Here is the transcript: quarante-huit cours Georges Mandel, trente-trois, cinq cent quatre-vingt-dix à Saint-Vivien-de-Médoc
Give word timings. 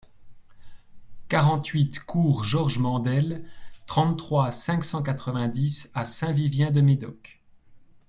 quarante-huit 1.29 1.99
cours 1.99 2.43
Georges 2.43 2.79
Mandel, 2.79 3.47
trente-trois, 3.85 4.51
cinq 4.51 4.83
cent 4.83 5.03
quatre-vingt-dix 5.03 5.91
à 5.93 6.05
Saint-Vivien-de-Médoc 6.05 7.39